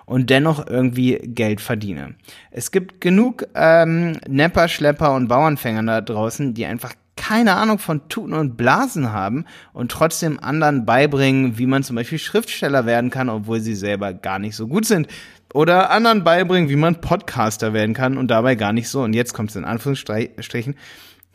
[0.04, 2.14] und dennoch irgendwie Geld verdiene?
[2.50, 8.08] Es gibt genug ähm, Nepper, Schlepper und Bauernfänger da draußen, die einfach keine Ahnung von
[8.08, 13.28] Tuten und Blasen haben und trotzdem anderen beibringen, wie man zum Beispiel Schriftsteller werden kann,
[13.28, 15.08] obwohl sie selber gar nicht so gut sind
[15.52, 19.34] oder anderen beibringen, wie man Podcaster werden kann und dabei gar nicht so, und jetzt
[19.34, 20.76] kommt es in Anführungsstrichen,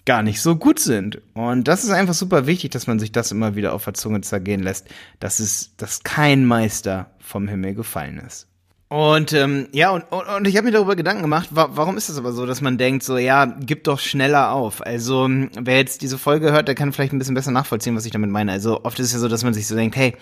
[0.06, 1.21] gar nicht so gut sind.
[1.34, 4.21] Und das ist einfach super wichtig, dass man sich das immer wieder auf der Zunge
[4.21, 4.88] zergehen lässt,
[5.19, 8.46] dass es, dass kein Meister vom Himmel gefallen ist.
[8.89, 12.08] Und ähm, ja, und, und, und ich habe mir darüber Gedanken gemacht, wa warum ist
[12.08, 14.86] das aber so, dass man denkt, so ja, gib doch schneller auf.
[14.86, 15.28] Also
[15.60, 18.30] wer jetzt diese Folge hört, der kann vielleicht ein bisschen besser nachvollziehen, was ich damit
[18.30, 18.54] meine.
[18.54, 20.13] Also oft ist es ja so, dass man sich so denkt, hey,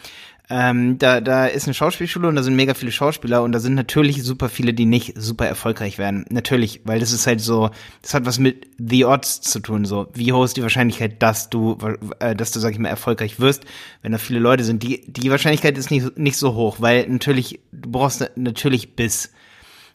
[0.50, 3.74] ähm, da, da ist eine Schauspielschule und da sind mega viele Schauspieler und da sind
[3.74, 6.26] natürlich super viele, die nicht super erfolgreich werden.
[6.30, 9.86] Natürlich, weil das ist halt so, das hat was mit The Odds zu tun.
[9.86, 11.78] So, wie hoch ist die Wahrscheinlichkeit, dass du,
[12.20, 13.66] äh, dass du, sag ich mal, erfolgreich wirst,
[14.04, 14.84] wenn da viele Leute sind?
[14.84, 19.32] Die, die Wahrscheinlichkeit ist nicht, nicht so hoch, weil natürlich, du brauchst natürlich Biss.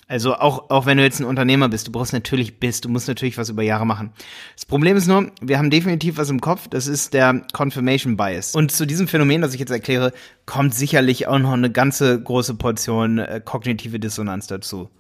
[0.07, 3.07] Also auch, auch wenn du jetzt ein Unternehmer bist, du brauchst natürlich Biss, du musst
[3.07, 4.11] natürlich was über Jahre machen.
[4.57, 8.57] Das Problem ist nur, wir haben definitiv was im Kopf, das ist der Confirmation Bias.
[8.57, 10.12] Und zu diesem Phänomen, das ich jetzt erkläre,
[10.46, 14.90] kommt sicherlich auch noch eine ganze große Portion äh, kognitive Dissonanz dazu.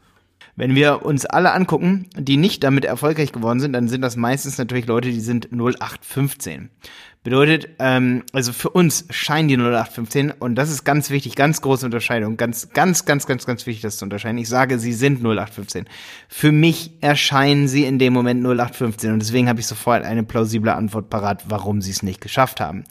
[0.56, 4.58] Wenn wir uns alle angucken, die nicht damit erfolgreich geworden sind, dann sind das meistens
[4.58, 6.70] natürlich Leute, die sind 0815.
[7.22, 11.84] Bedeutet, ähm, also für uns scheinen die 0815 und das ist ganz wichtig, ganz große
[11.84, 14.38] Unterscheidung, ganz, ganz, ganz, ganz, ganz wichtig, das zu unterscheiden.
[14.38, 15.84] Ich sage, sie sind 0815.
[16.28, 20.72] Für mich erscheinen sie in dem Moment 0815 und deswegen habe ich sofort eine plausible
[20.74, 22.84] Antwort parat, warum sie es nicht geschafft haben.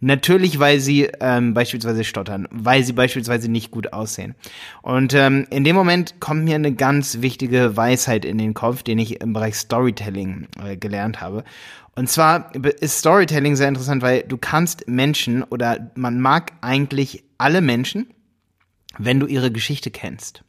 [0.00, 4.34] Natürlich, weil sie ähm, beispielsweise stottern, weil sie beispielsweise nicht gut aussehen.
[4.82, 8.98] Und ähm, in dem Moment kommt mir eine ganz wichtige Weisheit in den Kopf, den
[8.98, 11.44] ich im Bereich Storytelling äh, gelernt habe.
[11.94, 17.62] Und zwar ist Storytelling sehr interessant, weil du kannst Menschen oder man mag eigentlich alle
[17.62, 18.10] Menschen,
[18.98, 20.44] wenn du ihre Geschichte kennst.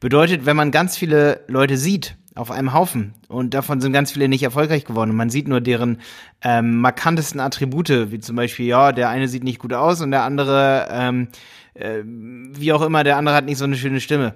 [0.00, 4.28] Bedeutet, wenn man ganz viele Leute sieht auf einem Haufen und davon sind ganz viele
[4.28, 6.00] nicht erfolgreich geworden man sieht nur deren
[6.42, 10.22] ähm, markantesten Attribute, wie zum Beispiel, ja, der eine sieht nicht gut aus und der
[10.22, 11.28] andere, ähm,
[11.74, 14.34] äh, wie auch immer, der andere hat nicht so eine schöne Stimme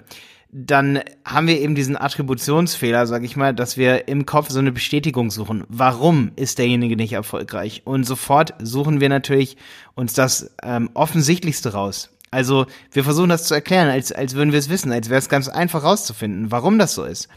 [0.54, 4.70] dann haben wir eben diesen Attributionsfehler, sag ich mal, dass wir im Kopf so eine
[4.70, 5.64] Bestätigung suchen.
[5.68, 7.82] Warum ist derjenige nicht erfolgreich?
[7.86, 9.56] Und sofort suchen wir natürlich
[9.94, 12.10] uns das ähm, Offensichtlichste raus.
[12.30, 15.30] Also wir versuchen das zu erklären, als, als würden wir es wissen, als wäre es
[15.30, 17.28] ganz einfach rauszufinden, warum das so ist.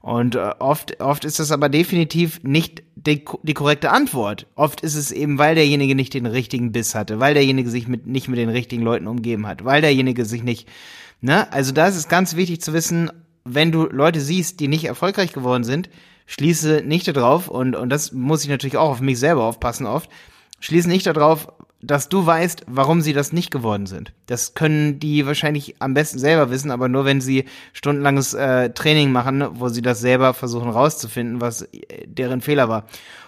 [0.00, 4.46] Und äh, oft, oft ist das aber definitiv nicht die, die korrekte Antwort.
[4.54, 8.06] Oft ist es eben, weil derjenige nicht den richtigen Biss hatte, weil derjenige sich mit,
[8.06, 10.68] nicht mit den richtigen Leuten umgeben hat, weil derjenige sich nicht
[11.20, 11.52] Ne?
[11.52, 13.10] Also da ist es ganz wichtig zu wissen,
[13.44, 15.90] wenn du Leute siehst, die nicht erfolgreich geworden sind,
[16.26, 20.10] schließe nicht darauf, und, und das muss ich natürlich auch auf mich selber aufpassen oft,
[20.60, 24.12] schließe nicht darauf, dass du weißt, warum sie das nicht geworden sind.
[24.26, 29.12] Das können die wahrscheinlich am besten selber wissen, aber nur wenn sie stundenlanges äh, Training
[29.12, 32.84] machen, wo sie das selber versuchen rauszufinden, was äh, deren Fehler war.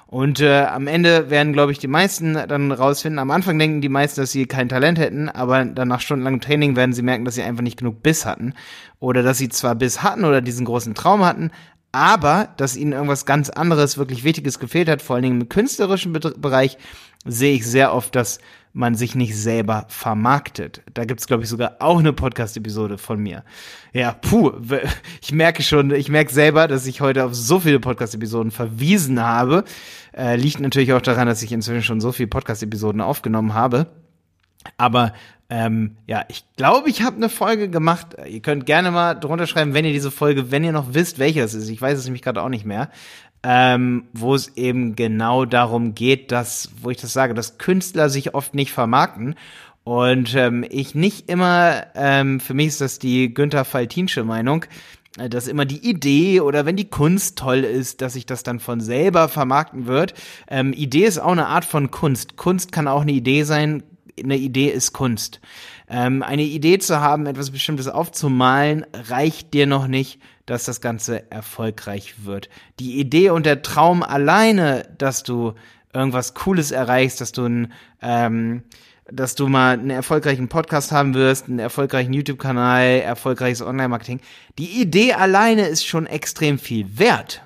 [0.07, 3.19] Und äh, am Ende werden, glaube ich, die meisten dann rausfinden.
[3.19, 6.77] Am Anfang denken die meisten, dass sie kein Talent hätten, aber dann nach stundenlangem Training
[6.77, 8.53] werden sie merken, dass sie einfach nicht genug Biss hatten.
[9.01, 11.51] Oder dass sie zwar Biss hatten oder diesen großen Traum hatten,
[11.93, 16.13] aber dass ihnen irgendwas ganz anderes, wirklich Wichtiges gefehlt hat, vor allen Dingen im künstlerischen
[16.13, 16.79] Bereich,
[17.25, 18.39] sehe ich sehr oft, dass
[18.75, 20.83] man sich nicht selber vermarktet.
[20.95, 23.45] Da gibt's glaube ich, sogar auch eine Podcast-Episode von mir.
[23.93, 24.53] Ja, puh,
[25.21, 29.65] ich merke schon, ich merke selber, dass ich heute auf so viele Podcast-Episoden verwiesen habe.
[30.17, 33.89] Äh, liegt natürlich auch daran, dass ich inzwischen schon so viele Podcast-Episoden aufgenommen habe.
[34.79, 35.13] Aber
[35.51, 38.17] ähm, ja, ich glaube, ich habe eine Folge gemacht.
[38.27, 41.43] Ihr könnt gerne mal drunter schreiben, wenn ihr diese Folge, wenn ihr noch wisst, welche
[41.43, 41.69] es ist.
[41.69, 42.89] Ich weiß es nämlich gerade auch nicht mehr
[43.45, 48.35] ähm, wo es eben genau darum geht, dass, wo ich das sage, dass Künstler sich
[48.35, 49.35] oft nicht vermarkten
[49.85, 54.65] Und ähm, ich nicht immer, ähm, für mich ist das die Günther Faltinsche Meinung,
[55.19, 58.61] äh, dass immer die Idee oder wenn die Kunst toll ist, dass sich das dann
[58.61, 60.15] von selber vermarkten wird.
[60.49, 62.37] Ähm, Idee ist auch eine Art von Kunst.
[62.37, 63.83] Kunst kann auch eine Idee sein.
[64.23, 65.41] Eine Idee ist Kunst.
[65.89, 71.31] Ähm, eine Idee zu haben, etwas Bestimmtes aufzumalen, reicht dir noch nicht, dass das Ganze
[71.31, 72.49] erfolgreich wird.
[72.81, 75.55] Die Idee und der Traum alleine, dass du
[75.93, 78.63] irgendwas Cooles erreichst, dass du ein ähm,
[79.11, 84.21] dass du mal einen erfolgreichen Podcast haben wirst, einen erfolgreichen YouTube-Kanal, erfolgreiches Online-Marketing.
[84.59, 87.43] Die Idee alleine ist schon extrem viel wert.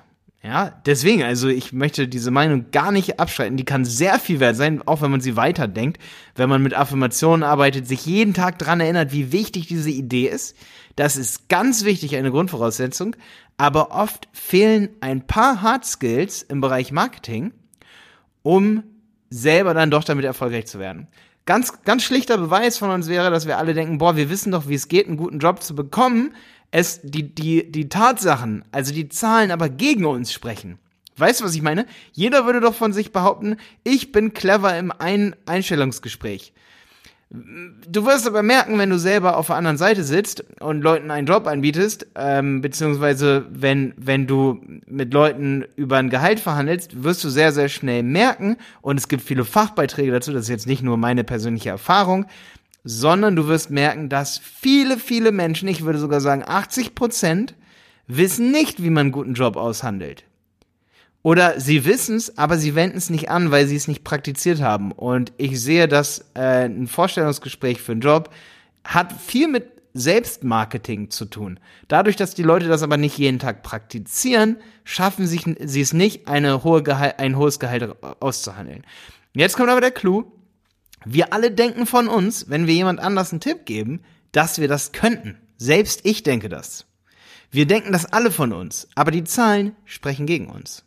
[0.47, 3.57] Ja, deswegen, also ich möchte diese Meinung gar nicht abschreiten.
[3.57, 6.01] Die kann sehr viel wert sein, auch wenn man sie weiterdenkt.
[6.35, 10.55] Wenn man mit Affirmationen arbeitet, sich jeden Tag dran erinnert, wie wichtig diese Idee ist.
[10.95, 13.17] Das ist ganz wichtig, eine Grundvoraussetzung.
[13.57, 17.51] Aber oft fehlen ein paar Hard Skills im Bereich Marketing,
[18.41, 18.83] um
[19.29, 21.09] selber dann doch damit erfolgreich zu werden.
[21.45, 24.69] Ganz, ganz schlichter Beweis von uns wäre, dass wir alle denken, boah, wir wissen doch,
[24.69, 26.33] wie es geht, einen guten Job zu bekommen.
[26.71, 30.79] Es, die, die, die Tatsachen, also die Zahlen aber gegen uns sprechen.
[31.17, 31.85] Weißt du, was ich meine?
[32.13, 36.53] Jeder würde doch von sich behaupten, ich bin clever im Ein Einstellungsgespräch.
[37.29, 41.27] Du wirst aber merken, wenn du selber auf der anderen Seite sitzt und Leuten einen
[41.27, 47.29] Job anbietest, ähm, beziehungsweise wenn, wenn du mit Leuten über ein Gehalt verhandelst, wirst du
[47.29, 50.95] sehr, sehr schnell merken, und es gibt viele Fachbeiträge dazu, das ist jetzt nicht nur
[50.95, 52.27] meine persönliche Erfahrung,
[52.89, 57.53] sondern du wirst merken, dass viele, viele Menschen, ich würde sogar sagen 80 Prozent,
[58.07, 60.23] wissen nicht, wie man einen guten Job aushandelt.
[61.21, 64.61] Oder sie wissen es, aber sie wenden es nicht an, weil sie es nicht praktiziert
[64.61, 64.93] haben.
[64.93, 68.29] Und ich sehe, dass äh, ein Vorstellungsgespräch für einen Job
[68.85, 71.59] hat viel mit Selbstmarketing zu tun.
[71.89, 76.63] Dadurch, dass die Leute das aber nicht jeden Tag praktizieren, schaffen sie es nicht, eine
[76.63, 76.83] hohe
[77.17, 78.85] ein hohes Gehalt auszuhandeln.
[79.33, 80.31] Jetzt kommt aber der Clou.
[81.05, 84.91] Wir alle denken von uns, wenn wir jemand anders einen Tipp geben, dass wir das
[84.91, 85.37] könnten.
[85.57, 86.85] Selbst ich denke das.
[87.49, 90.83] Wir denken das alle von uns, aber die Zahlen sprechen gegen uns.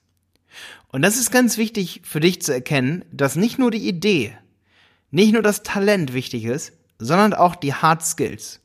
[0.88, 4.36] Und das ist ganz wichtig für dich zu erkennen, dass nicht nur die Idee,
[5.10, 8.60] nicht nur das Talent wichtig ist, sondern auch die Hard Skills.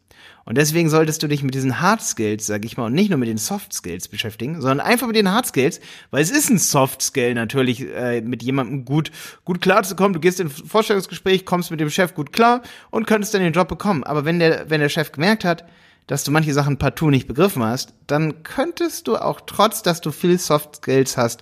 [0.46, 3.18] Und deswegen solltest du dich mit diesen Hard Skills, sag ich mal, und nicht nur
[3.18, 5.80] mit den Soft Skills beschäftigen, sondern einfach mit den Hard Skills,
[6.12, 9.12] weil es ist ein Soft Skill natürlich, äh, mit jemandem gut,
[9.44, 10.14] gut klarzukommen.
[10.14, 13.54] Du gehst in ein Vorstellungsgespräch, kommst mit dem Chef gut klar und könntest dann den
[13.54, 14.04] Job bekommen.
[14.04, 15.66] Aber wenn der, wenn der Chef gemerkt hat,
[16.08, 20.12] dass du manche Sachen partout nicht begriffen hast, dann könntest du auch trotz, dass du
[20.12, 21.42] viel Soft Skills hast,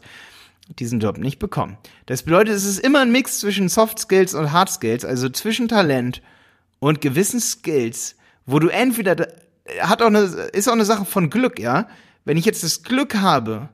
[0.79, 1.77] diesen Job nicht bekommen.
[2.05, 5.67] Das bedeutet, es ist immer ein Mix zwischen Soft Skills und Hard Skills, also zwischen
[5.67, 6.21] Talent
[6.79, 9.27] und gewissen Skills, wo du entweder
[9.79, 11.87] hat auch eine ist auch eine Sache von Glück, ja.
[12.25, 13.69] Wenn ich jetzt das Glück habe,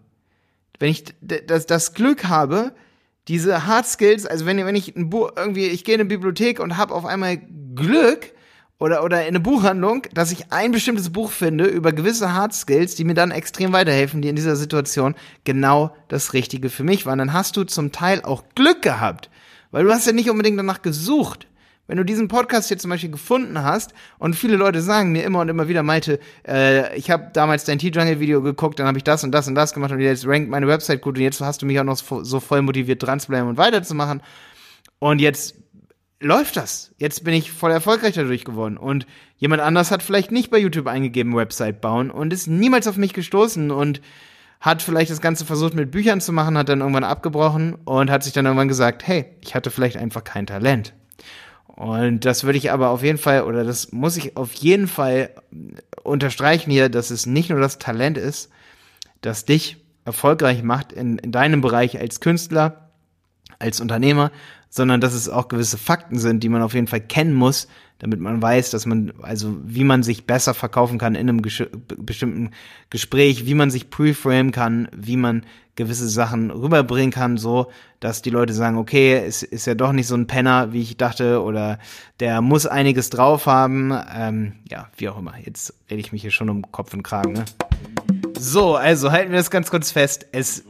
[0.80, 2.74] wenn ich das, das Glück habe,
[3.28, 6.60] diese Hard Skills, also wenn, wenn ich ein Buch irgendwie, ich gehe in eine Bibliothek
[6.60, 7.38] und habe auf einmal
[7.76, 8.34] Glück,
[8.80, 12.96] oder, oder in eine Buchhandlung, dass ich ein bestimmtes Buch finde über gewisse Hard Skills,
[12.96, 17.20] die mir dann extrem weiterhelfen, die in dieser Situation genau das Richtige für mich waren.
[17.20, 19.30] Dann hast du zum Teil auch Glück gehabt,
[19.72, 21.48] weil du hast ja nicht unbedingt danach gesucht.
[21.90, 25.40] Wenn du diesen Podcast hier zum Beispiel gefunden hast und viele Leute sagen mir immer
[25.40, 29.24] und immer wieder, Malte, äh, ich habe damals dein T-Jungle-Video geguckt, dann habe ich das
[29.24, 31.66] und das und das gemacht und jetzt rankt meine Website gut und jetzt hast du
[31.66, 34.22] mich auch noch so voll motiviert, dran zu bleiben und weiterzumachen.
[35.00, 35.56] Und jetzt
[36.20, 36.94] läuft das.
[37.00, 38.78] Jetzt bin ich voll erfolgreich dadurch geworden.
[38.78, 42.98] Und jemand anders hat vielleicht nicht bei YouTube eingegeben, Website bauen und ist niemals auf
[42.98, 44.00] mich gestoßen und
[44.60, 48.24] hat vielleicht das Ganze versucht mit Büchern zu machen, hat dann irgendwann abgebrochen und hat
[48.24, 50.94] sich dann irgendwann gesagt, hey, ich hatte vielleicht einfach kein Talent.
[51.80, 55.30] Und das würde ich aber auf jeden Fall, oder das muss ich auf jeden Fall
[56.04, 58.50] unterstreichen hier, dass es nicht nur das Talent ist,
[59.22, 62.90] das dich erfolgreich macht in, in deinem Bereich als Künstler,
[63.60, 64.34] als Unternehmer,
[64.70, 67.68] sondern dass es auch gewisse Fakten sind, die man auf jeden Fall kennen muss,
[68.00, 71.64] damit man weiß, dass man, also wie man sich besser verkaufen kann in einem ges
[71.98, 72.52] bestimmten
[72.90, 78.30] Gespräch, wie man sich preframe kann, wie man gewisse Sachen rüberbringen kann, so dass die
[78.30, 81.80] Leute sagen, okay, es ist ja doch nicht so ein Penner, wie ich dachte, oder
[82.20, 83.94] der muss einiges drauf haben.
[84.14, 85.34] Ähm, ja, wie auch immer.
[85.44, 87.34] Jetzt rede ich mich hier schon um Kopf und Kragen.
[87.34, 87.46] Ne?
[88.38, 90.28] So, also halten wir das ganz kurz fest.
[90.32, 90.64] Es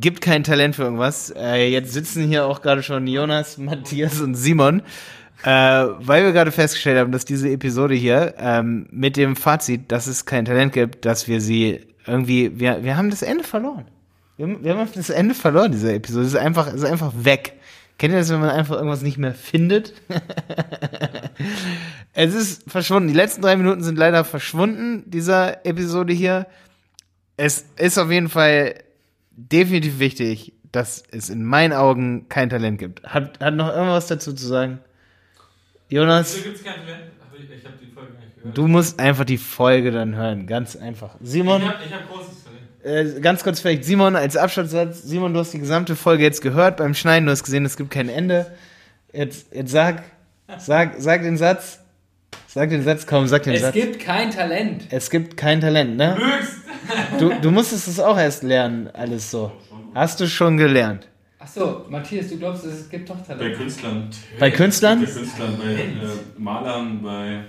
[0.00, 1.32] gibt kein Talent für irgendwas.
[1.36, 4.82] Äh, jetzt sitzen hier auch gerade schon Jonas, Matthias und Simon,
[5.42, 10.06] äh, weil wir gerade festgestellt haben, dass diese Episode hier ähm, mit dem Fazit, dass
[10.06, 13.86] es kein Talent gibt, dass wir sie irgendwie, wir, wir haben das Ende verloren.
[14.36, 16.26] Wir haben, wir haben das Ende verloren, dieser Episode.
[16.26, 17.54] Es ist einfach, es ist einfach weg.
[17.98, 19.94] Kennt ihr das, wenn man einfach irgendwas nicht mehr findet?
[22.12, 23.08] es ist verschwunden.
[23.08, 26.46] Die letzten drei Minuten sind leider verschwunden, dieser Episode hier.
[27.38, 28.74] Es ist auf jeden Fall
[29.36, 33.02] definitiv wichtig, dass es in meinen Augen kein Talent gibt.
[33.04, 34.80] Hat, hat noch irgendwas dazu zu sagen?
[35.88, 37.04] Jonas, Wieso gibt's kein Talent?
[37.38, 38.58] Ich, ich habe die Folge gar nicht gehört.
[38.58, 40.46] du musst einfach die Folge dann hören.
[40.46, 41.16] Ganz einfach.
[41.20, 42.44] Simon, Ich habe ich hab großes
[42.82, 43.16] Talent.
[43.16, 45.02] äh, ganz kurz vielleicht, Simon als Abschlusssatz.
[45.02, 47.26] Simon, du hast die gesamte Folge jetzt gehört beim Schneiden.
[47.26, 48.46] Du hast gesehen, es gibt kein Ende.
[49.12, 50.02] Jetzt, jetzt sag,
[50.58, 51.78] sag, sag den Satz.
[52.48, 53.74] Sag den Satz, komm, sag den Es Satz.
[53.74, 54.84] gibt kein Talent.
[54.90, 56.16] es gibt kein Talent, ne?
[56.16, 56.52] Höchst!
[57.18, 59.52] Du, du musstest es auch erst lernen, alles so.
[59.94, 61.08] Hast du schon gelernt?
[61.38, 63.56] Achso, Matthias, du glaubst, es gibt doch Bei Talent.
[63.56, 64.10] Künstlern.
[64.38, 65.00] Bei Künstlern?
[65.00, 65.86] Bei Künstlern, bei äh,
[66.38, 67.40] Malern, bei.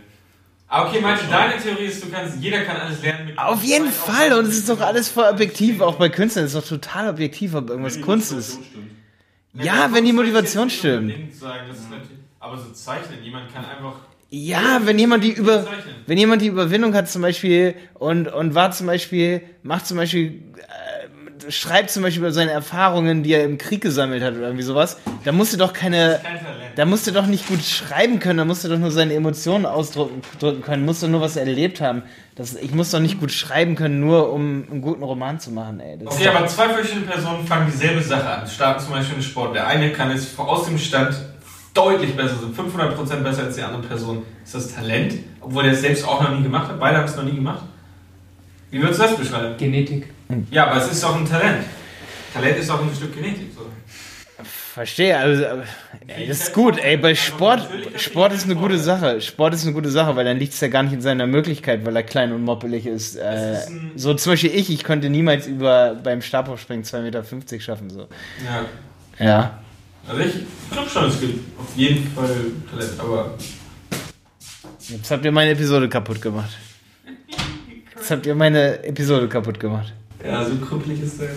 [0.70, 3.88] Ah, okay, Martin, deine Theorie ist, du kannst, jeder kann alles lernen mit Auf jeden
[3.90, 4.34] Fall.
[4.38, 5.80] Und es ist doch alles voll objektiv.
[5.82, 8.70] Auch bei Künstlern ist es doch total objektiv, ob irgendwas wenn die Kunst Motivation ist.
[9.54, 9.66] stimmt.
[9.66, 11.34] Ja, wenn die Motivation stimmt.
[11.36, 11.88] Sagen, das ist
[12.40, 13.96] aber so zeichnen, jemand kann einfach.
[14.30, 15.66] Ja, wenn jemand die über,
[16.06, 20.44] wenn jemand die Überwindung hat zum Beispiel und, und war zum Beispiel, macht zum Beispiel,
[20.58, 24.64] äh, schreibt zum Beispiel über seine Erfahrungen, die er im Krieg gesammelt hat oder irgendwie
[24.64, 26.40] sowas, da musst du doch keine, Kein
[26.76, 29.66] da musst du doch nicht gut schreiben können, da musst du doch nur seine Emotionen
[29.66, 32.04] ausdrücken drücken können, musst du nur was erlebt haben.
[32.36, 35.80] Das, ich muss doch nicht gut schreiben können, nur um einen guten Roman zu machen,
[35.80, 35.98] ey.
[35.98, 39.56] Das Okay, aber zwei verschiedene Personen fangen dieselbe Sache an, starten zum Beispiel einen Sport.
[39.56, 41.16] Der eine kann es aus dem Stand
[41.78, 44.24] deutlich besser, so 500% besser als die andere Person.
[44.44, 45.16] Ist das Talent?
[45.42, 46.80] Obwohl er es selbst auch noch nie gemacht hat.
[46.80, 47.64] Beide haben es noch nie gemacht.
[48.72, 49.56] Wie würdest du das beschreiben?
[49.58, 50.08] Genetik.
[50.52, 51.64] Ja, aber es ist auch ein Talent.
[52.34, 53.52] Talent ist auch ein Stück Genetik.
[53.56, 53.62] So.
[54.44, 55.64] Verstehe, also äh,
[56.06, 59.22] ey, das ist gut, ey, bei Sport, Sport ist eine gute Sache.
[59.22, 61.84] Sport ist eine gute Sache, weil dann liegt es ja gar nicht in seiner Möglichkeit,
[61.84, 63.16] weil er klein und moppelig ist.
[63.16, 67.90] Äh, ist so zum Beispiel ich, ich konnte niemals über beim Stabhochspringen 2,50 Meter schaffen.
[67.90, 68.08] So.
[69.20, 69.26] Ja.
[69.26, 69.60] Ja.
[70.08, 70.34] Also ich
[70.72, 72.36] glaube schon, es gibt auf jeden Fall
[72.72, 73.32] Talent, aber
[74.90, 76.58] Jetzt habt ihr meine Episode kaputt gemacht.
[77.96, 79.94] Jetzt habt ihr meine Episode kaputt gemacht.
[80.24, 81.28] ja, so krüppelig ist dein,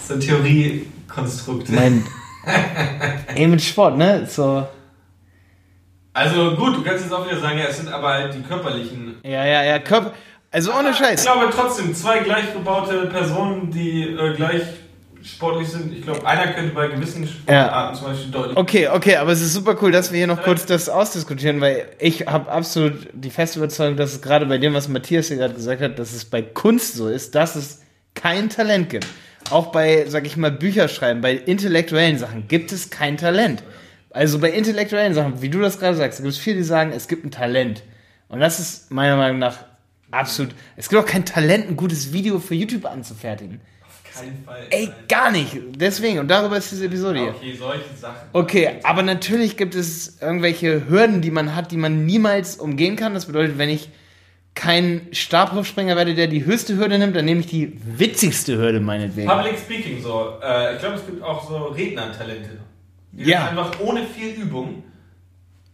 [0.00, 1.68] ist dein Theoriekonstrukt.
[1.70, 2.04] Mein.
[3.36, 4.26] ey, mit Sport, ne?
[4.28, 4.66] So.
[6.12, 9.16] Also gut, du kannst jetzt auch wieder sagen, ja, es sind aber halt die körperlichen
[9.22, 10.12] Ja, ja, ja, Körper.
[10.50, 11.22] Also ohne Ich Scheiß.
[11.22, 14.62] glaube trotzdem, zwei gleich gebaute Personen, die äh, gleich
[15.22, 15.92] sportlich sind.
[15.92, 18.56] Ich glaube, einer könnte bei gewissen Sportarten zum Beispiel deutlich.
[18.56, 21.86] Okay, okay, aber es ist super cool, dass wir hier noch kurz das ausdiskutieren, weil
[21.98, 25.54] ich habe absolut die feste Überzeugung, dass es gerade bei dem, was Matthias hier gerade
[25.54, 27.82] gesagt hat, dass es bei Kunst so ist, dass es
[28.14, 29.06] kein Talent gibt.
[29.50, 33.62] Auch bei, sag ich mal, Bücherschreiben, bei intellektuellen Sachen gibt es kein Talent.
[34.10, 37.08] Also bei intellektuellen Sachen, wie du das gerade sagst, gibt es viele, die sagen, es
[37.08, 37.82] gibt ein Talent.
[38.28, 39.58] Und das ist meiner Meinung nach
[40.10, 40.54] absolut.
[40.76, 43.60] Es gibt auch kein Talent, ein gutes Video für YouTube anzufertigen.
[44.14, 44.66] Keinen Fall.
[44.70, 45.56] Ey, gar nicht.
[45.76, 47.28] Deswegen, und darüber ist diese Episode hier.
[47.30, 48.28] Okay, solche Sachen.
[48.32, 53.14] Okay, aber natürlich gibt es irgendwelche Hürden, die man hat, die man niemals umgehen kann.
[53.14, 53.90] Das bedeutet, wenn ich
[54.54, 59.28] kein Stabhochspringer werde, der die höchste Hürde nimmt, dann nehme ich die witzigste Hürde meinetwegen.
[59.28, 60.32] Public Speaking so.
[60.42, 62.58] Äh, ich glaube, es gibt auch so Rednertalente.
[63.12, 63.48] Die Ja.
[63.48, 64.82] einfach ohne viel Übung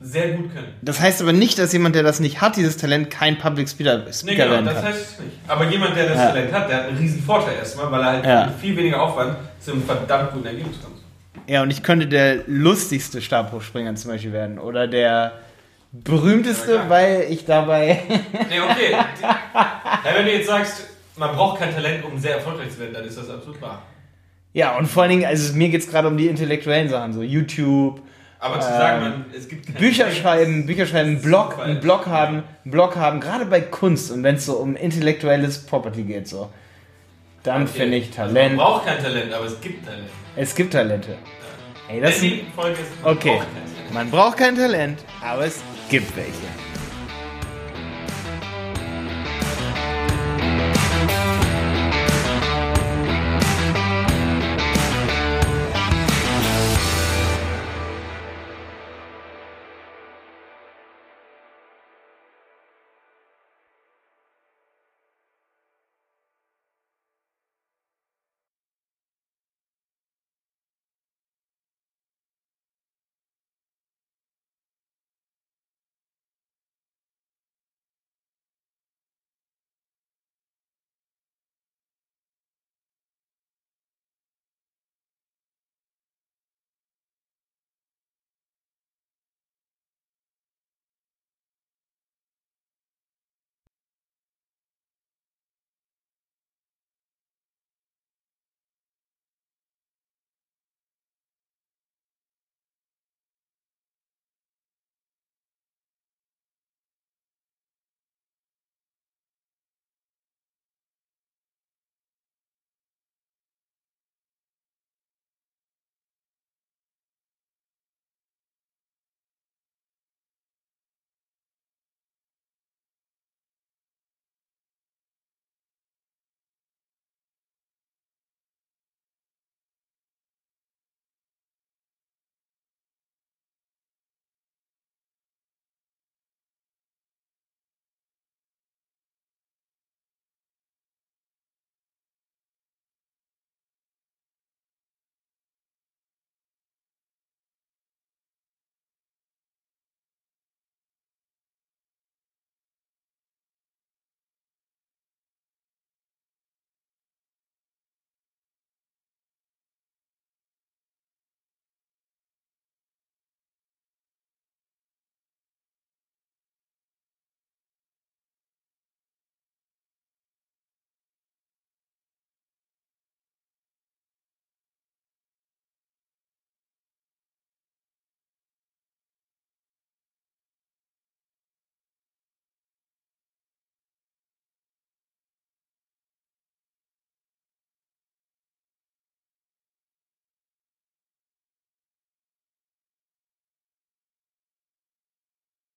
[0.01, 0.69] sehr gut können.
[0.83, 3.99] Das heißt aber nicht, dass jemand, der das nicht hat, dieses Talent, kein Public Speaker,
[4.05, 5.33] Nee, Speaker genau, das heißt es nicht.
[5.49, 6.27] Aber jemand, der das Ja.
[6.31, 8.47] Talent hat, der hat einen riesen Vorteil erstmal, weil er halt Ja.
[8.47, 10.95] mit viel weniger Aufwand zu einem verdammt guten Ergebnis kommt.
[11.47, 14.59] Ja, und ich könnte der lustigste Stabhochspringer zum Beispiel werden.
[14.59, 15.33] Oder der
[15.93, 18.03] berühmteste, Ja, weil ich dabei.
[18.09, 18.97] Nee, okay.
[20.17, 23.17] wenn du jetzt sagst, man braucht kein Talent, um sehr erfolgreich zu werden, dann ist
[23.17, 23.83] das absolut wahr.
[24.53, 27.23] ja, und vor allen Dingen, also mir geht es gerade um die intellektuellen Sachen, so
[27.23, 28.01] YouTube,
[28.45, 31.59] Aber zu Ähm, sagen, man, es gibt kein Bücher Talent, schreiben, Bücher schreiben, einen Blog,
[31.59, 35.65] einen Blog haben, einen Blog haben, gerade bei Kunst und wenn es so um intellektuelles
[35.65, 36.51] Property geht, so,
[37.43, 37.73] dann okay.
[37.73, 38.57] finde ich Also Talent.
[38.57, 40.09] man braucht kein Talent, aber es gibt Talent.
[40.37, 41.17] es gibt Talente.
[41.89, 42.23] Ey, das ist,
[42.55, 42.73] man
[43.05, 43.95] okay, braucht kein Talent.
[43.95, 46.54] man braucht kein Talent, aber es gibt welche.